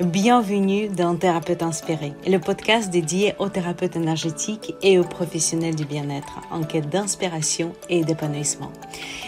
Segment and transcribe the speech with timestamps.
[0.00, 6.38] Bienvenue dans Thérapeute Inspiré, le podcast dédié aux thérapeutes énergétiques et aux professionnels du bien-être
[6.52, 8.70] en quête d'inspiration et d'épanouissement.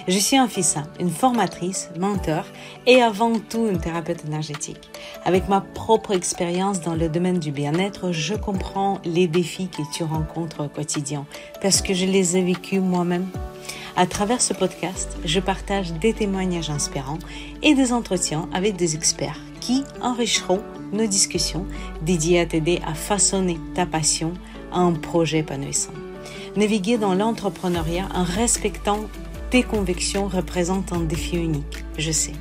[0.07, 2.45] Je suis Anfissa, une formatrice, mentor
[2.87, 4.91] et avant tout une thérapeute énergétique.
[5.25, 10.05] Avec ma propre expérience dans le domaine du bien-être, je comprends les défis que tu
[10.05, 11.27] rencontres au quotidien
[11.61, 13.27] parce que je les ai vécus moi-même
[13.97, 17.19] à travers ce podcast, je partage des témoignages inspirants
[17.61, 19.41] et des entretiens avec des experts
[20.01, 21.67] enrichiront nos discussions
[22.03, 24.33] dédiées à t'aider à façonner ta passion
[24.73, 25.93] à un projet épanouissant.
[26.57, 29.01] Naviguer dans l'entrepreneuriat en respectant
[29.51, 32.33] tes convictions représente un défi unique, je sais.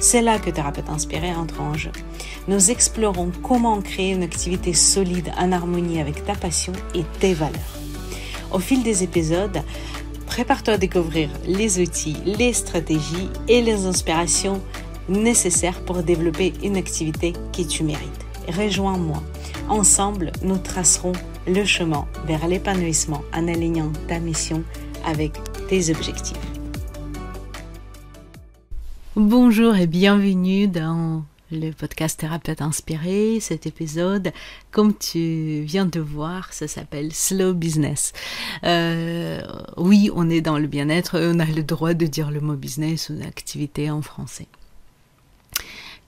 [0.00, 1.92] C'est là que Thérapeute Inspiré entre en jeu.
[2.48, 7.60] Nous explorons comment créer une activité solide en harmonie avec ta passion et tes valeurs.
[8.50, 9.62] Au fil des épisodes,
[10.26, 14.60] prépare-toi à découvrir les outils, les stratégies et les inspirations
[15.10, 18.26] nécessaires pour développer une activité que tu mérites.
[18.48, 19.22] Rejoins-moi.
[19.68, 21.12] Ensemble, nous tracerons
[21.46, 24.62] le chemin vers l'épanouissement en alignant ta mission
[25.04, 25.32] avec
[25.68, 26.36] tes objectifs.
[29.16, 33.38] Bonjour et bienvenue dans le podcast Thérapeute Inspiré.
[33.40, 34.32] Cet épisode,
[34.70, 38.12] comme tu viens de voir, ça s'appelle Slow Business.
[38.64, 39.40] Euh,
[39.76, 43.10] oui, on est dans le bien-être, on a le droit de dire le mot business
[43.10, 44.46] ou activité en français.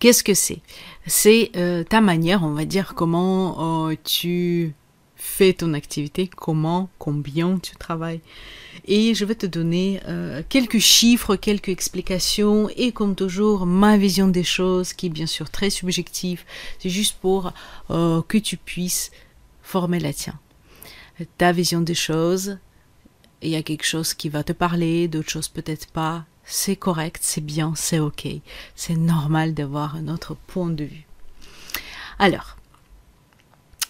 [0.03, 0.59] Qu'est-ce que c'est?
[1.07, 4.75] C'est euh, ta manière, on va dire, comment euh, tu
[5.15, 8.21] fais ton activité, comment, combien tu travailles.
[8.85, 14.27] Et je vais te donner euh, quelques chiffres, quelques explications et comme toujours ma vision
[14.27, 16.43] des choses qui est bien sûr très subjective.
[16.81, 17.53] C'est juste pour
[17.89, 19.13] que tu puisses
[19.63, 20.35] former la tienne.
[21.39, 22.59] Ta vision des choses,
[23.41, 27.21] il y a quelque chose qui va te parler, d'autres choses peut-être pas c'est correct,
[27.23, 28.27] c'est bien, c'est ok.
[28.75, 31.07] C'est normal d'avoir un autre point de vue.
[32.19, 32.57] Alors,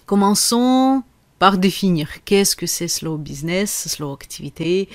[0.06, 1.02] commençons
[1.38, 4.88] par définir qu'est-ce que c'est slow business, slow activité,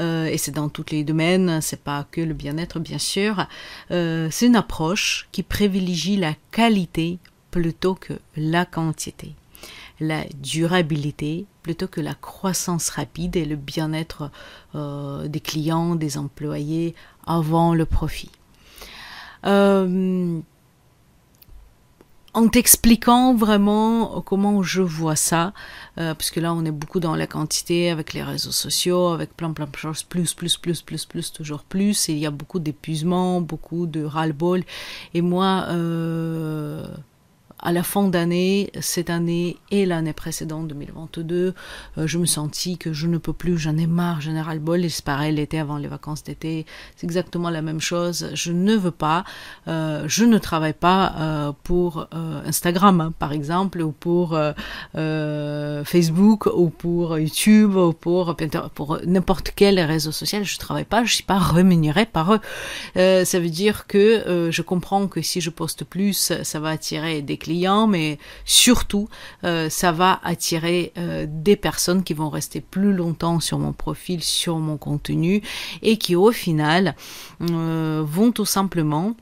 [0.00, 3.46] euh, et c'est dans tous les domaines, c'est pas que le bien-être bien sûr.
[3.92, 7.18] Euh, c'est une approche qui privilégie la qualité
[7.52, 9.34] plutôt que la quantité
[10.02, 14.30] la durabilité plutôt que la croissance rapide et le bien-être
[14.74, 16.94] euh, des clients, des employés
[17.26, 18.30] avant le profit.
[19.46, 20.40] Euh,
[22.34, 25.52] en t'expliquant vraiment comment je vois ça,
[25.98, 29.52] euh, parce là on est beaucoup dans la quantité avec les réseaux sociaux, avec plein
[29.52, 32.58] plein de choses, plus, plus, plus, plus, plus, toujours plus, et il y a beaucoup
[32.58, 34.64] d'épuisement, beaucoup de ras-le-bol,
[35.12, 36.86] et moi, euh,
[37.62, 41.54] à la fin d'année, cette année et l'année précédente, 2022,
[41.96, 44.88] euh, je me sentis que je ne peux plus, j'en ai marre, général bol, et
[45.04, 48.30] pareil l'été avant les vacances d'été, c'est exactement la même chose.
[48.34, 49.24] Je ne veux pas,
[49.68, 52.08] euh, je ne travaille pas euh, pour
[52.46, 54.38] Instagram, par exemple, ou pour
[54.94, 58.36] Facebook, ou pour YouTube, ou pour,
[58.74, 60.44] pour n'importe quel réseau social.
[60.44, 62.40] Je travaille pas, je suis pas rémunérée par eux.
[63.24, 67.36] ça veut dire que je comprends que si je poste plus, ça va attirer des
[67.36, 67.51] clients
[67.88, 69.08] mais surtout,
[69.44, 74.22] euh, ça va attirer euh, des personnes qui vont rester plus longtemps sur mon profil,
[74.22, 75.42] sur mon contenu,
[75.82, 76.94] et qui au final
[77.50, 79.14] euh, vont tout simplement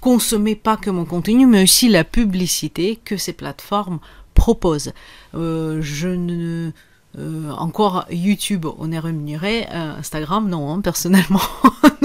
[0.00, 4.00] consommer pas que mon contenu, mais aussi la publicité que ces plateformes
[4.34, 4.92] proposent.
[5.34, 6.72] je ne
[7.18, 9.66] euh, encore YouTube, on est rémunéré.
[9.72, 11.40] Euh, Instagram, non, hein, personnellement.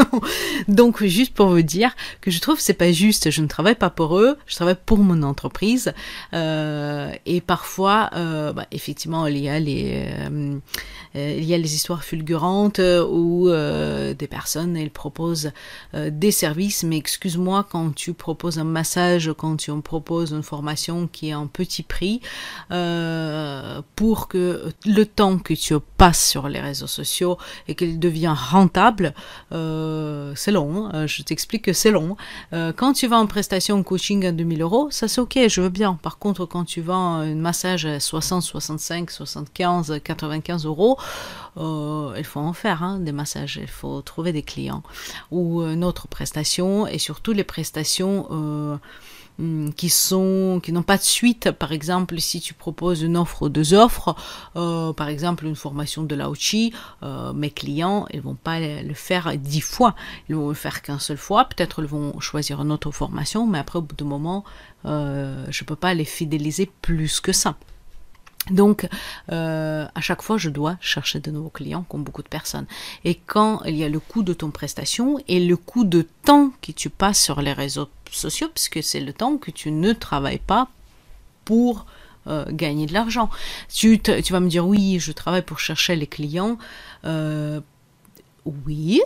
[0.67, 3.29] Donc, juste pour vous dire que je trouve que c'est pas juste.
[3.29, 5.93] Je ne travaille pas pour eux, je travaille pour mon entreprise.
[6.33, 10.05] Euh, et parfois, bah, effectivement, il y a les,
[11.75, 15.51] histoires fulgurantes où des personnes elles proposent
[15.93, 16.83] des services.
[16.83, 21.35] Mais excuse-moi, quand tu proposes un massage, quand tu me proposes une formation qui est
[21.35, 22.21] en petit prix,
[22.69, 29.13] pour que le temps que tu passes sur les réseaux sociaux et qu'il devient rentable,
[29.51, 30.89] euh, c'est long.
[30.91, 31.05] Hein.
[31.05, 32.15] je t'explique que c'est long.
[32.53, 35.69] Euh, quand tu vas en prestation coaching à 2000 euros, ça c'est ok, je veux
[35.69, 35.99] bien.
[36.01, 40.97] Par contre, quand tu vas un massage à 60, 65, 75, 95 euros,
[41.57, 44.83] euh, il faut en faire hein, des massages, il faut trouver des clients.
[45.31, 48.79] Ou une autre prestation, et surtout les prestations
[49.75, 51.51] qui sont qui n'ont pas de suite.
[51.51, 54.15] Par exemple, si tu proposes une offre ou deux offres,
[54.55, 56.73] euh, par exemple une formation de Laochi,
[57.03, 59.95] euh, mes clients ils vont pas le faire dix fois,
[60.29, 61.45] ils vont le faire qu'un seul fois.
[61.45, 64.43] Peut-être ils vont choisir une autre formation, mais après au bout de moment,
[64.85, 67.55] euh, je peux pas les fidéliser plus que ça.
[68.51, 68.87] Donc,
[69.31, 72.67] euh, à chaque fois, je dois chercher de nouveaux clients, comme beaucoup de personnes.
[73.03, 76.51] Et quand il y a le coût de ton prestation et le coût de temps
[76.61, 80.39] que tu passes sur les réseaux sociaux, puisque c'est le temps que tu ne travailles
[80.39, 80.69] pas
[81.43, 81.85] pour
[82.27, 83.29] euh, gagner de l'argent.
[83.73, 83.99] Tu,
[84.29, 86.57] vas me dire, oui, je travaille pour chercher les clients.
[87.03, 87.61] Euh,
[88.45, 89.01] oui.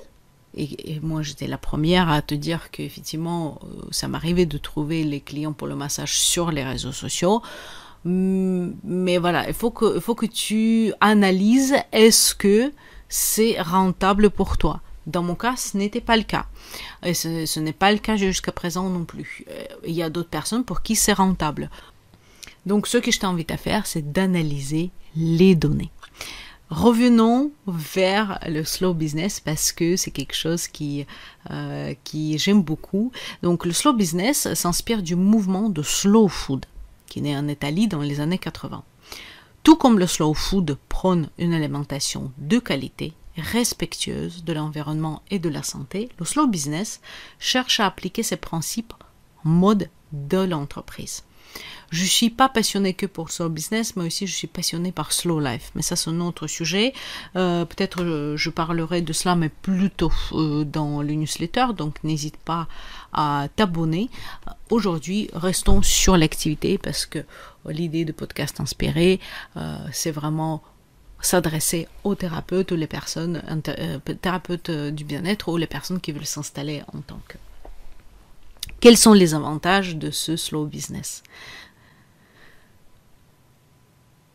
[0.56, 3.60] Et, et moi, j'étais la première à te dire qu'effectivement,
[3.92, 7.42] ça m'arrivait de trouver les clients pour le massage sur les réseaux sociaux.
[8.06, 12.72] Mais voilà, il faut que, il faut que tu analyses est-ce que
[13.10, 14.82] c'est rentable pour toi.
[15.08, 16.46] Dans mon cas, ce n'était pas le cas.
[17.04, 19.44] Et ce, ce n'est pas le cas jusqu'à présent non plus.
[19.50, 21.70] Euh, il y a d'autres personnes pour qui c'est rentable.
[22.66, 25.92] Donc, ce que je t'invite à faire, c'est d'analyser les données.
[26.70, 31.08] Revenons vers le slow business parce que c'est quelque chose qui,
[31.50, 33.12] euh, qui j'aime beaucoup.
[33.42, 36.66] Donc, le slow business s'inspire du mouvement de slow food
[37.10, 38.84] qui naît en Italie dans les années 80.
[39.64, 45.50] Tout comme le slow food prône une alimentation de qualité, respectueuse de l'environnement et de
[45.50, 47.02] la santé, le slow business
[47.40, 48.94] cherche à appliquer ces principes
[49.44, 51.24] en mode de l'entreprise.
[51.92, 55.40] Je suis pas passionnée que pour slow business, mais aussi je suis passionnée par slow
[55.40, 55.72] life.
[55.74, 56.94] Mais ça, c'est un autre sujet.
[57.36, 61.68] Euh, peut-être je, je, parlerai de cela, mais plutôt euh, dans le newsletter.
[61.76, 62.68] Donc, n'hésite pas
[63.12, 64.10] à t'abonner.
[64.70, 67.26] Aujourd'hui, restons sur l'activité parce que
[67.68, 69.20] l'idée de podcast inspiré,
[69.58, 70.62] euh, c'est vraiment
[71.22, 76.26] s'adresser aux thérapeutes ou les personnes, euh, thérapeutes du bien-être ou les personnes qui veulent
[76.26, 77.38] s'installer en tant que.
[78.80, 81.22] Quels sont les avantages de ce slow business?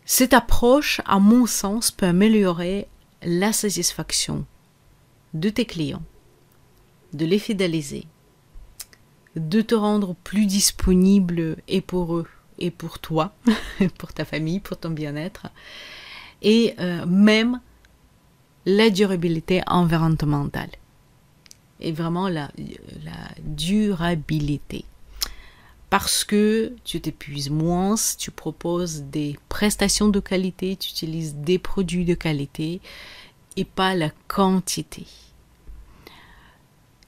[0.04, 2.86] Cette approche, à mon sens, peut améliorer
[3.22, 4.44] la satisfaction
[5.32, 6.02] de tes clients,
[7.14, 8.06] de les fidéliser,
[9.34, 12.26] de te rendre plus disponible et pour eux
[12.58, 13.34] et pour toi,
[13.98, 15.46] pour ta famille, pour ton bien-être,
[16.42, 17.60] et euh, même
[18.66, 20.70] la durabilité environnementale
[21.80, 22.50] et vraiment la,
[23.40, 24.84] durabilité.
[25.90, 32.04] Parce que tu t'épuises moins, tu proposes des prestations de qualité, tu utilises des produits
[32.04, 32.80] de qualité
[33.56, 35.06] et pas la quantité.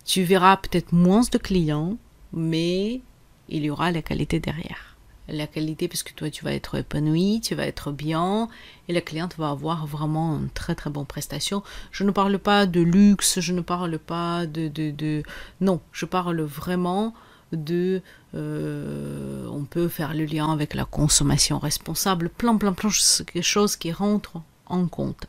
[0.05, 1.97] Tu verras peut-être moins de clients,
[2.33, 3.01] mais
[3.49, 4.95] il y aura la qualité derrière.
[5.28, 8.49] La qualité parce que toi tu vas être épanoui, tu vas être bien
[8.88, 11.62] et la cliente va avoir vraiment une très très bonne prestation.
[11.90, 14.69] Je ne parle pas de luxe, je ne parle pas de...
[14.69, 15.23] de, de...
[15.61, 17.12] Non, je parle vraiment
[17.52, 18.02] de...
[18.34, 22.90] Euh, on peut faire le lien avec la consommation responsable, plein plein plein
[23.34, 25.26] de choses qui rentrent en compte.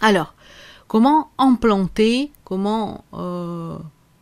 [0.00, 0.34] Alors,
[0.88, 3.04] comment implanter, comment...
[3.14, 3.78] Euh,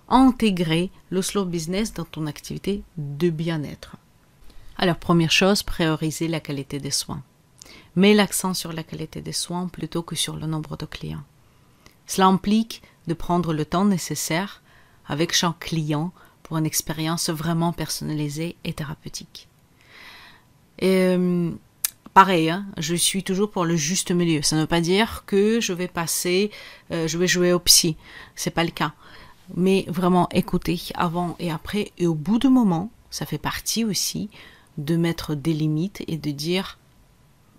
[0.09, 3.97] intégrer le slow business dans ton activité de bien-être?
[4.79, 7.23] Alors, première chose, prioriser la qualité des soins.
[7.97, 11.25] Mets l'accent sur la qualité des soins plutôt que sur le nombre de clients.
[12.07, 14.63] Cela implique de prendre le temps nécessaire
[15.07, 16.13] avec chaque client
[16.43, 19.49] pour une expérience vraiment personnalisée et thérapeutique.
[20.79, 21.51] Et, euh,
[22.13, 24.43] pareil, hein, je suis toujours pour le juste milieu.
[24.43, 26.51] Ça ne veut pas dire que je vais passer,
[26.93, 27.97] euh, je vais jouer au psy.
[28.35, 28.93] C'est pas le cas
[29.55, 31.93] mais vraiment écouter avant et après.
[31.99, 34.29] Et au bout du moment, ça fait partie aussi
[34.79, 36.79] de mettre des limites et de dire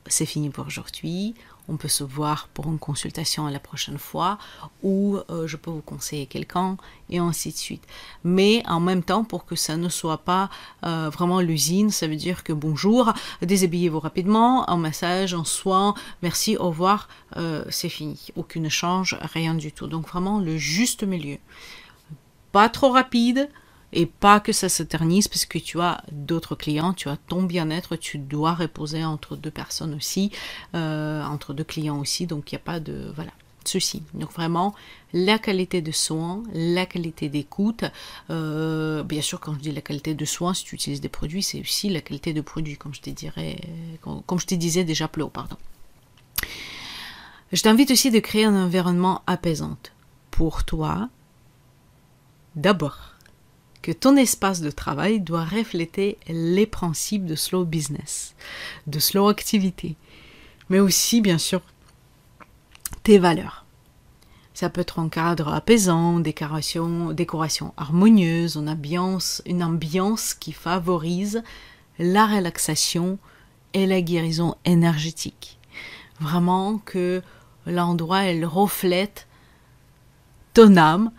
[0.10, 1.36] c'est fini pour aujourd'hui,
[1.70, 4.38] on peut se voir pour une consultation à la prochaine fois,
[4.84, 6.78] ou euh, je peux vous conseiller quelqu'un,
[7.10, 7.84] et ainsi de suite.
[8.24, 10.50] Mais en même temps, pour que ça ne soit pas
[10.86, 16.58] euh, vraiment l'usine, ça veut dire que bonjour, déshabillez-vous rapidement, un massage, un soin, merci,
[16.58, 18.18] au revoir, euh, c'est fini.
[18.36, 19.88] Aucun échange, rien du tout.
[19.88, 21.38] Donc vraiment le juste milieu.
[22.54, 23.50] Pas trop rapide,
[23.94, 27.96] et pas que ça s'éternise parce que tu as d'autres clients, tu as ton bien-être,
[27.96, 30.32] tu dois reposer entre deux personnes aussi,
[30.76, 33.32] euh, entre deux clients aussi, donc il n'y a pas de voilà
[33.68, 34.04] ceci.
[34.14, 34.74] Donc vraiment
[35.14, 37.84] la qualité de soins, la qualité d'écoute.
[38.30, 41.44] Euh, bien sûr, quand je dis la qualité de soins, si tu utilises des produits,
[41.44, 43.60] c'est aussi la qualité de produits, comme je te dirais,
[44.02, 45.58] comme je te disais déjà plus haut, pardon.
[47.52, 49.78] Je t'invite aussi de créer un environnement apaisant
[50.32, 51.10] pour toi.
[52.56, 53.17] D'abord,
[53.82, 58.36] que ton espace de travail doit refléter les principes de slow business,
[58.88, 59.96] de slow activité,
[60.70, 61.62] mais aussi bien sûr
[63.04, 63.66] tes valeurs.
[64.54, 71.44] Ça peut être un cadre apaisant, décoration, décoration harmonieuse, une ambiance, une ambiance qui favorise
[72.00, 73.20] la relaxation
[73.74, 75.60] et la guérison énergétique.
[76.20, 77.22] Vraiment que
[77.68, 79.28] l'endroit elle reflète
[80.56, 81.12] ton âme,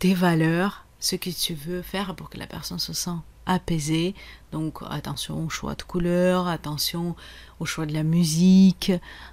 [0.00, 4.14] tes valeurs ce que tu veux faire pour que la personne se sente apaisée.
[4.52, 7.16] Donc attention au choix de couleurs, attention
[7.58, 8.92] au choix de la musique,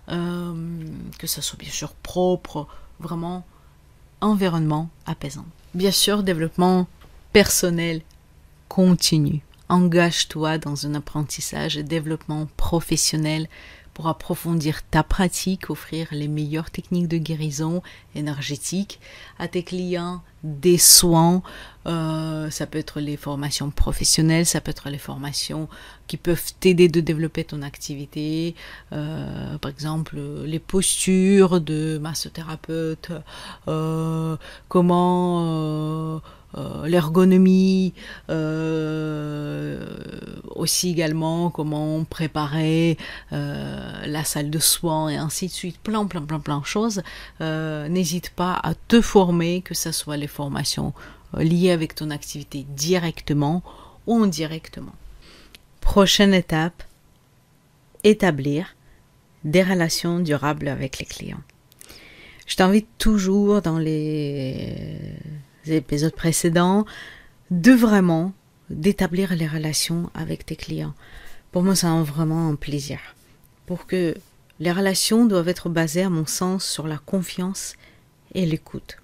[0.09, 0.53] euh,
[1.19, 2.67] que ça soit bien sûr propre,
[2.99, 3.45] vraiment
[4.21, 5.45] environnement apaisant.
[5.73, 6.87] Bien sûr, développement
[7.33, 8.01] personnel
[8.67, 9.41] continu.
[9.69, 13.47] Engage-toi dans un apprentissage et développement professionnel
[13.97, 17.81] pour approfondir ta pratique, offrir les meilleures techniques de guérison
[18.13, 18.99] énergétique
[19.39, 21.41] à tes clients, des soins.
[21.87, 25.67] Euh, ça peut être les formations professionnelles, ça peut être les formations
[26.05, 28.53] qui peuvent t'aider de développer ton activité.
[28.93, 33.11] Euh, par exemple, les postures de massothérapeute,
[33.67, 34.37] euh,
[34.67, 36.21] comment
[36.55, 37.93] euh, l'ergonomie,
[40.57, 42.97] aussi également comment préparer
[43.31, 47.01] euh, la salle de soins et ainsi de suite, plein, plein, plein, plein de choses.
[47.39, 50.93] N'hésite pas à te former, que ce soit les formations
[51.33, 53.63] liées avec ton activité directement
[54.05, 54.93] ou indirectement.
[55.81, 56.83] Prochaine étape,
[58.03, 58.75] établir
[59.43, 61.41] des relations durables avec les clients.
[62.45, 65.15] Je t'invite toujours dans les
[65.65, 66.85] épisodes précédents,
[67.51, 68.33] de vraiment
[68.69, 70.93] d'établir les relations avec tes clients.
[71.51, 72.99] Pour moi, c'est vraiment un plaisir.
[73.65, 74.15] Pour que
[74.59, 77.75] les relations doivent être basées, à mon sens, sur la confiance
[78.33, 78.97] et l'écoute.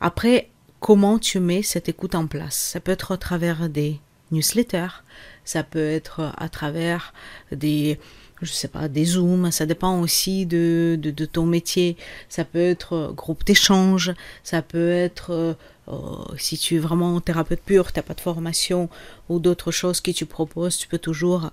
[0.00, 0.50] Après,
[0.80, 2.56] comment tu mets cette écoute en place?
[2.56, 4.00] Ça peut être à travers des
[4.30, 5.02] newsletters,
[5.44, 7.12] ça peut être à travers
[7.52, 7.98] des
[8.42, 11.96] je sais pas, des zooms, ça dépend aussi de, de, ton métier.
[12.28, 14.12] Ça peut être euh, groupe d'échange,
[14.42, 15.56] ça peut être,
[15.88, 18.88] euh, euh, si tu es vraiment thérapeute pur, tu n'as pas de formation
[19.28, 21.50] ou d'autres choses que tu proposes, tu peux toujours,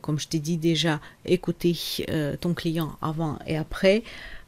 [0.00, 1.76] comme je t'ai dit déjà, écouter
[2.40, 4.02] ton client avant et après,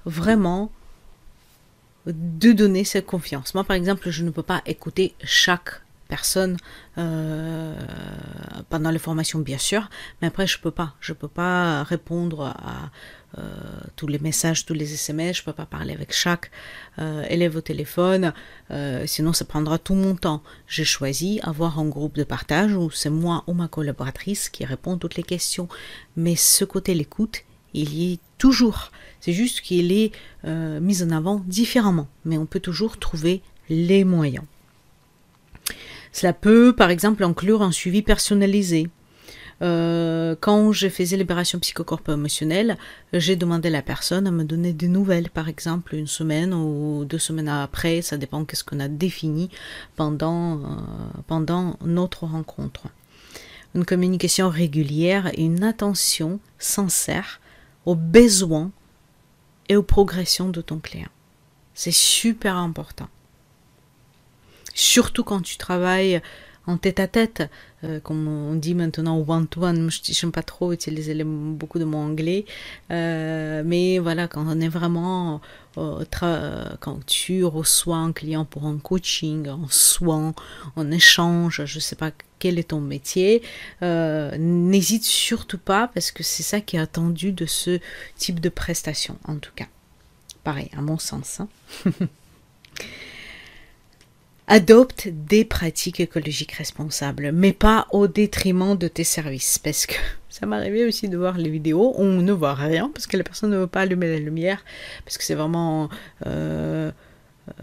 [0.07, 0.71] vraiment
[2.07, 3.55] de donner cette confiance.
[3.55, 6.57] Moi, par exemple, je ne peux pas écouter chaque personne
[6.99, 7.75] euh,
[8.69, 9.89] pendant les formations bien sûr.
[10.21, 10.95] Mais après je peux pas.
[11.01, 12.91] Je peux pas répondre à
[13.39, 13.43] euh,
[13.97, 16.53] tous les messages tous les SMS je peux pas parler avec chaque
[17.01, 18.33] euh, élève au téléphone.
[19.07, 20.43] Sinon ça prendra tout mon temps.
[20.69, 24.99] J'ai choisi avoir un groupe de partage où c'est moi ou ma collaboratrice qui répond
[24.99, 25.69] toutes les questions.
[26.17, 27.43] Mais ce côté l'écoute
[27.73, 28.93] il y est toujours.
[29.21, 30.13] C'est juste qu'il est
[30.81, 32.09] mis en avant différemment.
[32.25, 34.45] Mais on peut toujours trouver les moyens
[36.15, 38.89] cela peut, par exemple, inclure un suivi personnalisé.
[39.63, 42.79] Euh, quand je faisais libération psychocorpo-émotionnelle,
[43.13, 47.05] j'ai demandé à la personne à me donner des nouvelles, par exemple une semaine ou
[47.05, 49.51] deux semaines après, ça dépend qu'est-ce qu'on a défini
[49.97, 50.65] pendant, euh,
[51.27, 52.87] pendant notre rencontre.
[53.75, 57.41] Une communication régulière et une attention sincère
[57.87, 58.71] aux besoins
[59.69, 61.11] et aux progressions de ton client.
[61.75, 63.09] C'est super important
[64.95, 66.23] surtout quand tu travailles
[66.69, 67.43] en tête à tête,
[67.83, 72.45] euh, comme on dit maintenant one-to-one, je n'aime pas trop utiliser beaucoup de mots anglais,
[72.93, 75.41] euh, mais voilà, quand on est vraiment,
[75.79, 76.05] euh,
[76.79, 80.33] quand tu reçois un client pour un coaching, un soin,
[80.77, 83.43] un échange, je ne sais pas quel est ton métier,
[83.83, 87.81] n'hésite surtout pas parce que c'est ça qui est attendu de ce
[88.17, 89.67] type de prestation, en tout cas.
[90.45, 91.41] Pareil, à mon sens.
[91.41, 91.49] Hein.
[94.47, 99.95] Adopte des pratiques écologiques responsables, mais pas au détriment de tes services, parce que
[100.29, 103.51] ça m'arrivait aussi de voir les vidéos, on ne voit rien, parce que la personne
[103.51, 104.63] ne veut pas allumer la lumière,
[105.05, 105.89] parce que c'est vraiment
[106.27, 106.91] euh,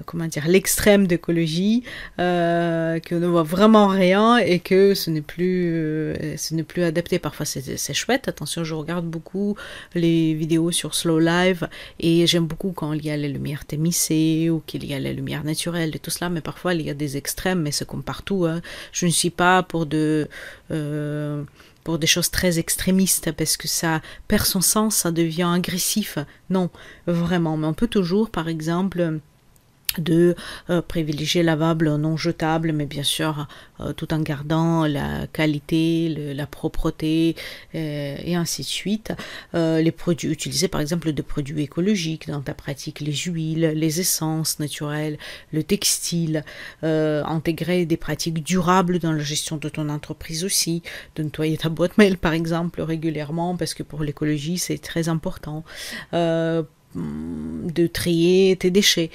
[0.05, 1.83] comment dire l'extrême d'écologie
[2.19, 7.45] euh, qu'on ne voit vraiment rien et que ce n'est plus euh, plus adapté parfois
[7.45, 9.55] c'est chouette attention je regarde beaucoup
[9.95, 11.67] les vidéos sur slow live
[11.99, 15.13] et j'aime beaucoup quand il y a les lumières tamisées ou qu'il y a les
[15.13, 18.03] lumières naturelles et tout cela mais parfois il y a des extrêmes mais c'est comme
[18.03, 18.61] partout hein.
[18.91, 20.27] je ne suis pas pour de
[21.83, 26.17] pour des choses très extrémistes parce que ça perd son sens, ça devient agressif.
[26.49, 26.69] Non,
[27.07, 27.57] vraiment.
[27.57, 29.19] Mais on peut toujours, par exemple,
[29.97, 30.35] de
[30.69, 33.47] euh, privilégier lavable non jetable mais bien sûr
[33.79, 37.35] euh, tout en gardant la qualité la propreté
[37.75, 39.13] euh, et ainsi de suite.
[39.53, 44.59] Les produits utiliser par exemple des produits écologiques dans ta pratique les huiles les essences
[44.59, 45.17] naturelles
[45.51, 46.43] le textile
[46.81, 50.83] intégrer des pratiques durables dans la gestion de ton entreprise aussi
[51.15, 55.63] de nettoyer ta boîte mail par exemple régulièrement parce que pour l'écologie c'est très important
[56.13, 59.11] de trier tes déchets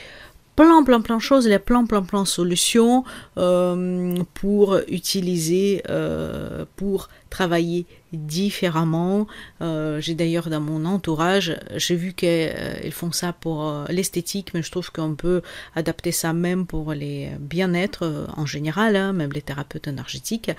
[0.57, 3.05] plein plein plein de choses, il y a plein plein plein solutions
[3.37, 9.27] euh, pour utiliser, euh, pour travailler différemment.
[9.61, 14.71] Euh, j'ai d'ailleurs dans mon entourage, j'ai vu qu'ils font ça pour l'esthétique, mais je
[14.71, 15.43] trouve qu'on peut
[15.75, 20.51] adapter ça même pour les bien-être en général, hein, même les thérapeutes énergétiques.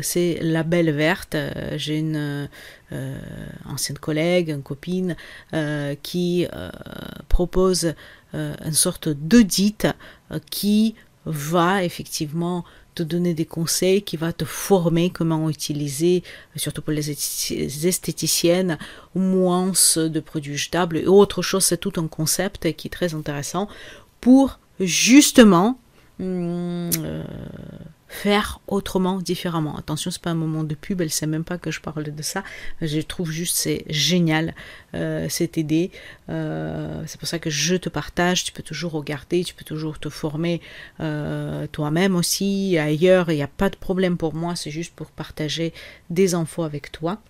[0.00, 1.36] c'est la belle verte.
[1.76, 2.48] J'ai une
[3.66, 5.16] ancienne collègue, une copine
[6.02, 6.46] qui
[7.28, 7.94] propose
[8.32, 9.86] une sorte d'audit
[10.50, 10.94] qui
[11.26, 12.64] va effectivement
[12.96, 16.24] te donner des conseils, qui va te former comment utiliser,
[16.56, 18.78] surtout pour les esthéticiennes,
[19.14, 21.64] moins de produits jetables et autre chose.
[21.64, 23.68] C'est tout un concept qui est très intéressant
[24.20, 25.78] pour justement
[26.18, 27.22] hum, euh,
[28.08, 29.76] faire autrement, différemment.
[29.76, 32.22] Attention, c'est pas un moment de pub, elle sait même pas que je parle de
[32.22, 32.44] ça.
[32.80, 34.54] Je trouve juste c'est génial
[34.94, 35.58] euh, cette.
[36.28, 38.44] Euh, c'est pour ça que je te partage.
[38.44, 40.60] Tu peux toujours regarder, tu peux toujours te former
[41.00, 42.78] euh, toi-même aussi.
[42.78, 44.54] Ailleurs, il n'y a pas de problème pour moi.
[44.54, 45.72] C'est juste pour partager
[46.10, 47.20] des infos avec toi.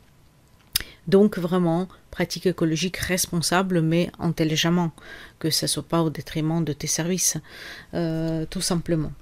[1.06, 4.90] Donc vraiment, pratique écologique responsable mais intelligemment,
[5.38, 7.38] que ça soit pas au détriment de tes services,
[7.92, 9.12] tout simplement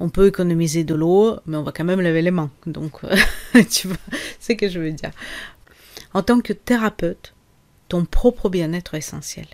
[0.00, 2.50] on peut économiser de l'eau, mais on va quand même laver les mains.
[2.66, 3.00] Donc,
[3.70, 3.96] tu vois,
[4.40, 5.12] ce que je veux dire.
[6.14, 7.34] En tant que thérapeute,
[7.88, 9.46] ton propre bien-être est essentiel.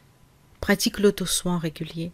[0.61, 2.13] Pratique l'auto-soin régulier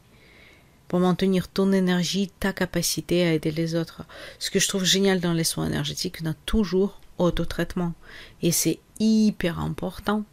[0.89, 4.03] pour maintenir ton énergie, ta capacité à aider les autres.
[4.39, 7.95] Ce que je trouve génial dans les soins énergétiques, on a toujours auto-traitement.
[8.43, 10.25] Et c'est hyper important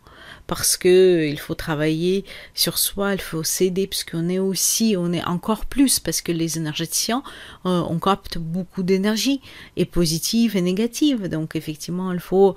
[0.47, 5.23] parce que il faut travailler sur soi, il faut s'aider puisqu'on est aussi, on est
[5.23, 7.23] encore plus parce que les énergéticiens,
[7.65, 9.41] euh, on capte beaucoup d'énergie
[9.77, 11.27] et positive et négative.
[11.27, 12.53] Donc effectivement, il faut euh,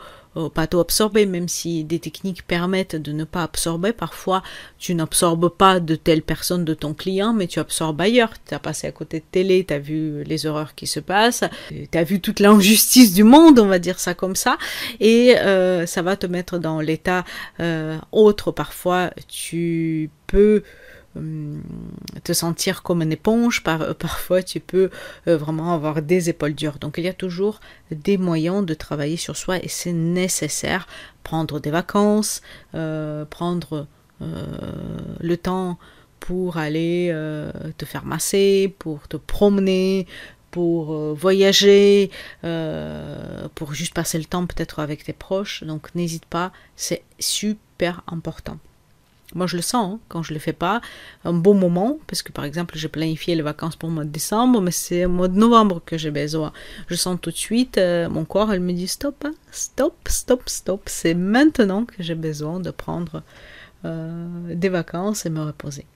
[0.55, 3.93] pas tout absorber, même si des techniques permettent de ne pas absorber.
[3.93, 4.43] Parfois,
[4.79, 8.33] tu n'absorbes pas de telle personne de ton client, mais tu absorbes ailleurs.
[8.47, 11.45] Tu as passé à côté de télé, tu as vu les horreurs qui se passent,
[11.69, 14.57] tu as vu toute l'injustice du monde, on va dire ça comme ça,
[15.01, 17.25] et euh, ça va te mettre dans l'état
[17.61, 18.53] euh, autre.
[18.53, 20.62] Parfois, tu peux
[21.14, 24.90] te sentir comme une éponge, par, parfois tu peux
[25.28, 26.78] euh, vraiment avoir des épaules dures.
[26.78, 30.87] Donc il y a toujours des moyens de travailler sur soi et c'est nécessaire.
[31.23, 32.42] Prendre des vacances,
[32.75, 33.87] euh, prendre
[34.23, 34.47] euh,
[35.21, 35.78] le temps
[36.21, 37.12] pour aller
[37.78, 40.07] te faire masser, pour te promener,
[40.52, 42.12] pour voyager,
[43.57, 45.64] pour juste passer le temps peut-être avec tes proches.
[45.64, 48.59] Donc n'hésite pas, c'est super important.
[49.35, 50.81] Moi, je le sens hein, quand je ne le fais pas.
[51.25, 54.11] Un bon moment, parce que par exemple, j'ai planifié les vacances pour le mois de
[54.11, 56.53] décembre, mais c'est au mois de novembre que j'ai besoin.
[56.88, 60.49] Je sens tout de suite, euh, mon corps, elle me dit stop, hein, stop, stop,
[60.49, 60.83] stop.
[60.87, 63.23] C'est maintenant que j'ai besoin de prendre
[63.85, 65.87] euh, des vacances et me reposer.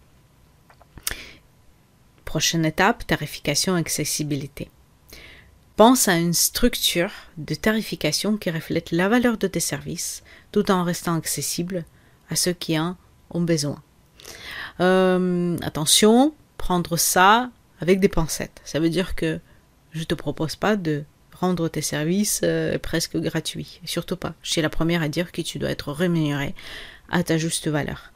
[2.25, 4.71] Prochaine étape, tarification et accessibilité.
[5.77, 10.85] Pense à une structure de tarification qui reflète la valeur de tes services tout en
[10.85, 11.85] restant accessible
[12.31, 12.97] à ceux qui ont
[13.31, 13.83] ont besoin.
[14.81, 18.61] Euh, attention, prendre ça avec des pincettes.
[18.65, 19.41] Ça veut dire que
[19.93, 23.81] je te propose pas de rendre tes services euh, presque gratuits.
[23.85, 24.35] Surtout pas.
[24.43, 26.55] Je suis la première à dire que tu dois être rémunéré
[27.09, 28.13] à ta juste valeur.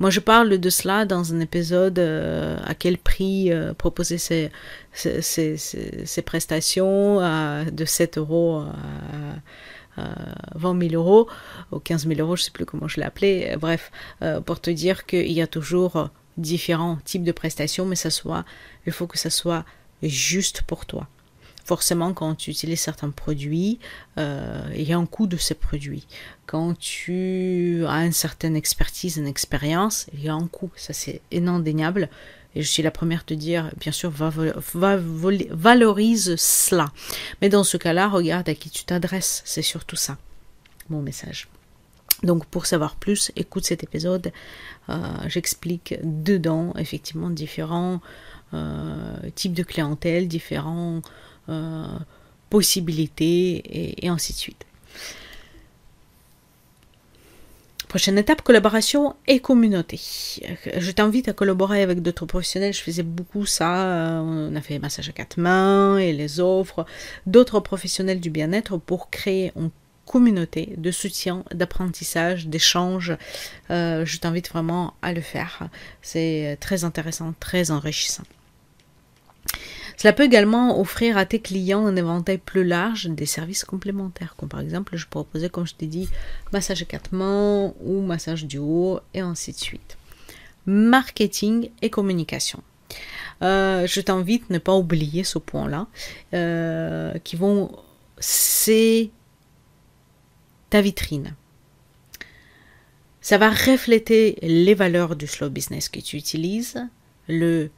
[0.00, 4.50] Moi, je parle de cela dans un épisode euh, à quel prix proposer ces,
[6.26, 7.20] prestations
[7.70, 8.66] de 7 euros
[9.96, 11.28] 20 000 euros
[11.72, 13.54] ou 15 000 euros, je sais plus comment je l'ai appelé.
[13.58, 13.90] Bref,
[14.22, 18.44] euh, pour te dire qu'il y a toujours différents types de prestations, mais ça soit,
[18.86, 19.64] il faut que ça soit
[20.02, 21.08] juste pour toi.
[21.64, 23.78] Forcément, quand tu utilises certains produits,
[24.18, 26.06] euh, il y a un coût de ces produits.
[26.44, 30.70] Quand tu as une certaine expertise, une expérience, il y a un coût.
[30.76, 32.10] Ça, c'est indéniable.
[32.54, 34.30] Et je suis la première à te dire, bien sûr, va,
[35.50, 36.86] valorise cela.
[37.42, 39.42] Mais dans ce cas-là, regarde à qui tu t'adresses.
[39.44, 40.18] C'est surtout ça,
[40.88, 41.48] mon message.
[42.22, 44.32] Donc pour savoir plus, écoute cet épisode.
[44.88, 48.00] Euh, j'explique dedans effectivement différents
[48.54, 51.04] euh, types de clientèle, différentes
[51.48, 51.86] euh,
[52.50, 54.64] possibilités et ainsi de suite.
[57.94, 60.00] Prochaine étape, collaboration et communauté.
[60.78, 62.72] Je t'invite à collaborer avec d'autres professionnels.
[62.72, 64.20] Je faisais beaucoup ça.
[64.20, 66.86] On a fait massage à quatre mains et les offres
[67.26, 69.70] d'autres professionnels du bien-être pour créer une
[70.06, 73.16] communauté de soutien, d'apprentissage, d'échange.
[73.70, 75.68] Euh, je t'invite vraiment à le faire.
[76.02, 78.24] C'est très intéressant, très enrichissant.
[79.96, 84.48] Cela peut également offrir à tes clients un éventail plus large des services complémentaires, comme
[84.48, 86.08] par exemple, je proposais, comme je t'ai dit,
[86.52, 89.96] massage mains ou massage du haut, et ainsi de suite.
[90.66, 92.62] Marketing et communication.
[93.42, 95.86] Euh, je t'invite à ne pas oublier ce point-là,
[96.32, 97.70] euh, qui vont
[98.18, 99.10] c'est
[100.70, 101.34] ta vitrine.
[103.20, 106.86] Ça va refléter les valeurs du slow business que tu utilises.
[107.28, 107.70] Le,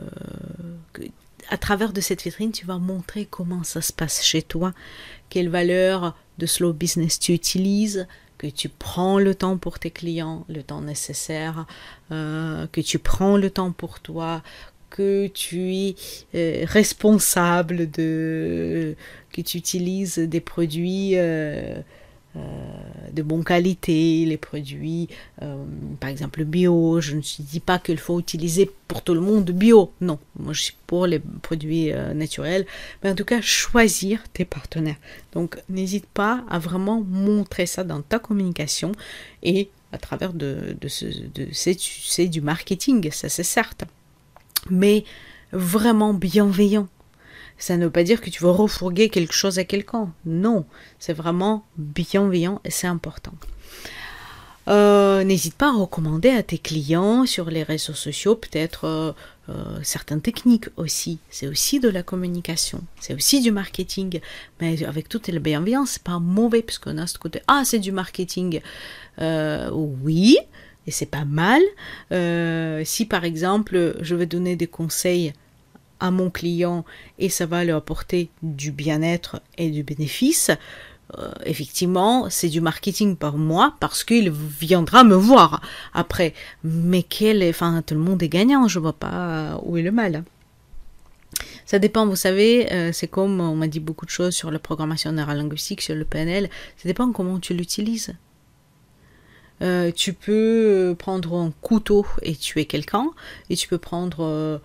[0.00, 0.04] euh,
[1.48, 4.72] à travers de cette vitrine, tu vas montrer comment ça se passe chez toi,
[5.28, 8.06] quelles valeurs de slow business tu utilises,
[8.38, 11.66] que tu prends le temps pour tes clients, le temps nécessaire,
[12.10, 14.42] euh, que tu prends le temps pour toi,
[14.88, 15.94] que tu es
[16.34, 18.96] euh, responsable de
[19.32, 21.80] que tu utilises des produits euh,
[22.34, 25.08] de bonne qualité, les produits,
[25.42, 25.64] euh,
[25.98, 27.00] par exemple bio.
[27.00, 29.92] Je ne dis pas qu'il faut utiliser pour tout le monde bio.
[30.00, 32.66] Non, moi je suis pour les produits euh, naturels.
[33.02, 34.96] Mais en tout cas, choisir tes partenaires.
[35.32, 38.92] Donc, n'hésite pas à vraiment montrer ça dans ta communication
[39.42, 43.84] et à travers de, de, ce, de c'est du marketing, ça c'est certes.
[44.70, 45.04] Mais
[45.52, 46.88] vraiment bienveillant
[47.60, 50.12] ça ne veut pas dire que tu vas refourguer quelque chose à quelqu'un.
[50.24, 50.64] Non,
[50.98, 53.32] c'est vraiment bienveillant et c'est important.
[54.68, 59.12] Euh, n'hésite pas à recommander à tes clients sur les réseaux sociaux peut-être euh,
[59.48, 61.18] euh, certaines techniques aussi.
[61.30, 64.20] C'est aussi de la communication, c'est aussi du marketing,
[64.60, 67.90] mais avec toute la bienveillance, c'est pas mauvais puisqu'on a ce côté ah c'est du
[67.90, 68.60] marketing.
[69.18, 70.38] oui,
[70.86, 71.62] et c'est pas mal.
[72.84, 75.32] si par exemple je vais donner des conseils
[76.00, 76.84] à mon client
[77.18, 80.50] et ça va lui apporter du bien-être et du bénéfice,
[81.18, 85.60] euh, effectivement, c'est du marketing pour moi parce qu'il viendra me voir
[85.92, 86.34] après.
[86.62, 89.92] Mais quel est, enfin, tout le monde est gagnant, je vois pas où est le
[89.92, 90.24] mal.
[91.64, 94.58] Ça dépend, vous savez, euh, c'est comme on m'a dit beaucoup de choses sur la
[94.58, 98.14] programmation neurolinguistique, sur le PNL, ça dépend comment tu l'utilises.
[99.62, 103.10] Euh, tu peux prendre un couteau et tuer quelqu'un,
[103.50, 104.60] et tu peux prendre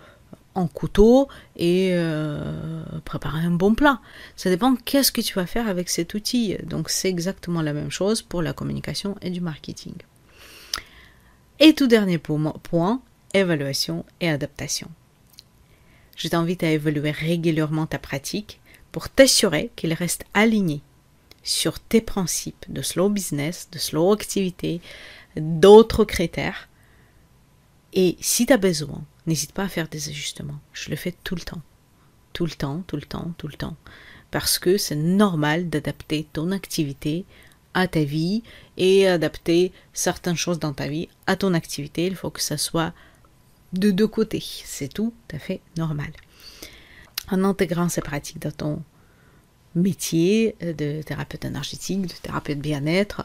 [0.67, 3.99] couteau et euh, préparer un bon plat.
[4.35, 6.55] Ça dépend qu'est-ce que tu vas faire avec cet outil.
[6.63, 9.95] Donc c'est exactement la même chose pour la communication et du marketing.
[11.59, 13.01] Et tout dernier point,
[13.33, 14.89] évaluation et adaptation.
[16.15, 20.81] Je t'invite à évaluer régulièrement ta pratique pour t'assurer qu'elle reste alignée
[21.43, 24.81] sur tes principes de slow business, de slow activité,
[25.35, 26.69] d'autres critères.
[27.93, 30.59] Et si tu as besoin n'hésite pas à faire des ajustements.
[30.73, 31.61] Je le fais tout le temps.
[32.33, 33.75] Tout le temps, tout le temps, tout le temps.
[34.31, 37.25] Parce que c'est normal d'adapter ton activité
[37.73, 38.43] à ta vie
[38.77, 42.07] et adapter certaines choses dans ta vie à ton activité.
[42.07, 42.93] Il faut que ça soit
[43.73, 44.43] de deux côtés.
[44.65, 46.11] C'est tout à fait normal.
[47.29, 48.81] En intégrant ces pratiques dans ton
[49.75, 53.23] métier de thérapeute énergétique, de thérapeute bien-être,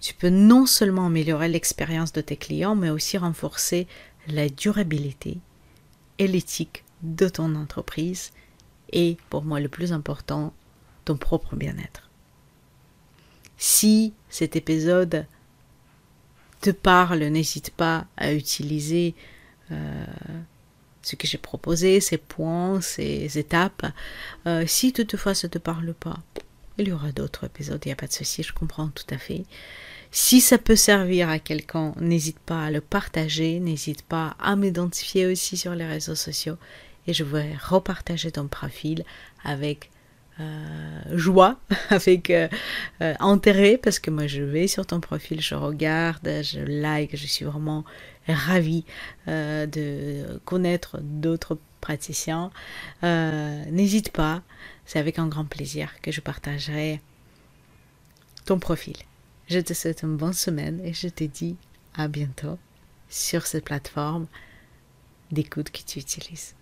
[0.00, 3.86] tu peux non seulement améliorer l'expérience de tes clients, mais aussi renforcer
[4.30, 5.38] la durabilité
[6.18, 8.32] et l'éthique de ton entreprise
[8.92, 10.52] et, pour moi le plus important,
[11.04, 12.08] ton propre bien-être.
[13.56, 15.26] Si cet épisode
[16.60, 19.14] te parle, n'hésite pas à utiliser
[19.70, 20.06] euh,
[21.02, 23.86] ce que j'ai proposé, ces points, ces étapes.
[24.46, 26.18] Euh, si toutefois ça ne te parle pas,
[26.78, 29.18] il y aura d'autres épisodes, il n'y a pas de souci, je comprends tout à
[29.18, 29.44] fait.
[30.12, 35.26] Si ça peut servir à quelqu'un, n'hésite pas à le partager, n'hésite pas à m'identifier
[35.26, 36.56] aussi sur les réseaux sociaux
[37.06, 39.04] et je vais repartager ton profil
[39.44, 39.90] avec
[40.40, 42.48] euh, joie, avec euh,
[43.02, 47.26] euh, intérêt, parce que moi je vais sur ton profil, je regarde, je like, je
[47.26, 47.84] suis vraiment
[48.26, 48.84] ravie
[49.26, 52.50] de connaître d'autres praticiens.
[53.02, 54.42] N'hésite pas,
[54.86, 57.00] c'est avec un grand plaisir que je partagerai
[58.44, 58.96] ton profil.
[59.50, 61.56] Je te souhaite une bonne semaine et je te dis
[61.96, 62.56] à bientôt
[63.08, 64.28] sur cette plateforme
[65.32, 66.54] d'écoute que tu utilises.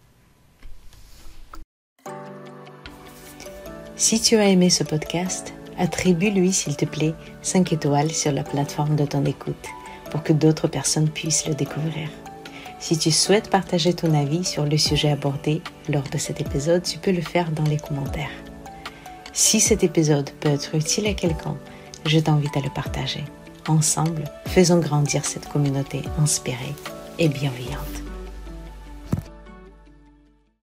[3.94, 8.96] Si tu as aimé ce podcast, attribue-lui, s'il te plaît, 5 étoiles sur la plateforme
[8.96, 9.66] de ton écoute
[10.10, 12.08] pour que d'autres personnes puissent le découvrir.
[12.78, 16.98] Si tu souhaites partager ton avis sur le sujet abordé lors de cet épisode, tu
[16.98, 18.30] peux le faire dans les commentaires.
[19.34, 21.58] Si cet épisode peut être utile à quelqu'un,
[22.04, 23.24] je t'invite à le partager.
[23.66, 26.74] Ensemble, faisons grandir cette communauté inspirée
[27.18, 28.07] et bienveillante.